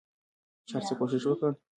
[0.67, 1.51] چې هرڅه کوښښ وکړ